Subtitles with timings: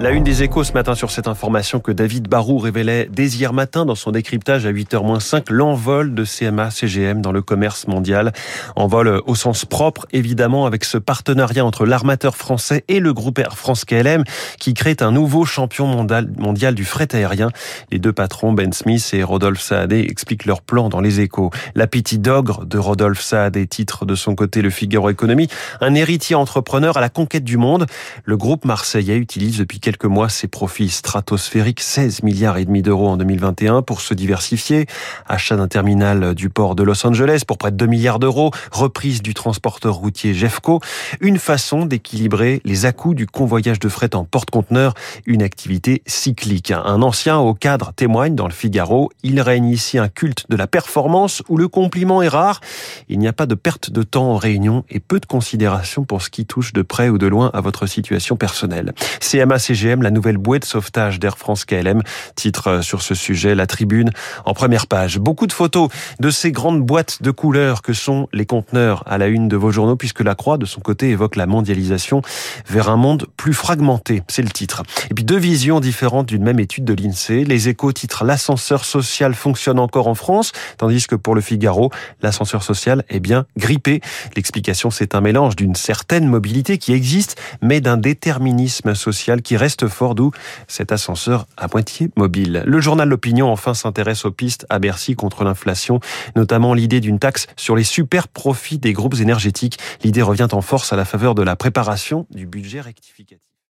[0.00, 3.52] La une des échos ce matin sur cette information que David Barou révélait dès hier
[3.52, 8.32] matin dans son décryptage à 8h-5 l'envol de CMA CGM dans le commerce mondial.
[8.76, 13.56] Envol au sens propre évidemment avec ce partenariat entre l'armateur français et le groupe Air
[13.56, 14.22] France KLM
[14.60, 17.50] qui crée un nouveau champion mondial, du fret aérien.
[17.90, 21.50] Les deux patrons Ben Smith et Rodolphe Saadé expliquent leur plan dans les échos.
[21.74, 25.48] L'appétit d'ogre de Rodolphe Saadé titre de son côté le Figaro Économie,
[25.80, 27.86] un héritier entrepreneur à la conquête du monde.
[28.24, 33.16] Le marseillais utilise depuis quelques mois ses profits stratosphériques, 16 milliards et demi d'euros en
[33.16, 34.86] 2021 pour se diversifier.
[35.28, 38.50] Achat d'un terminal du port de Los Angeles pour près de 2 milliards d'euros.
[38.70, 40.80] Reprise du transporteur routier Jeffco.
[41.20, 44.94] Une façon d'équilibrer les à du convoyage de fret en porte-conteneur.
[45.26, 46.70] Une activité cyclique.
[46.70, 49.10] Un ancien au cadre témoigne dans le Figaro.
[49.22, 52.60] Il règne ici un culte de la performance où le compliment est rare.
[53.08, 56.22] Il n'y a pas de perte de temps en réunion et peu de considération pour
[56.22, 58.92] ce qui touche de près ou de loin à votre situation personnelle.
[59.20, 62.02] CMA CGM, la nouvelle bouée de sauvetage d'Air France KLM.
[62.34, 64.10] Titre euh, sur ce sujet, la tribune
[64.44, 65.20] en première page.
[65.20, 69.28] Beaucoup de photos de ces grandes boîtes de couleurs que sont les conteneurs à la
[69.28, 72.20] une de vos journaux, puisque la Croix, de son côté, évoque la mondialisation
[72.68, 74.24] vers un monde plus fragmenté.
[74.26, 74.82] C'est le titre.
[75.08, 77.44] Et puis deux visions différentes d'une même étude de l'INSEE.
[77.44, 82.64] Les échos titrent L'ascenseur social fonctionne encore en France, tandis que pour le Figaro, l'ascenseur
[82.64, 84.00] social est bien grippé.
[84.34, 87.98] L'explication, c'est un mélange d'une certaine mobilité qui existe, mais d'un
[88.32, 90.30] déterminisme social qui reste fort, d'où
[90.66, 92.62] cet ascenseur à moitié mobile.
[92.64, 96.00] Le journal L'Opinion, enfin, s'intéresse aux pistes à Bercy contre l'inflation,
[96.34, 99.78] notamment l'idée d'une taxe sur les super profits des groupes énergétiques.
[100.02, 103.51] L'idée revient en force à la faveur de la préparation du budget rectificatif.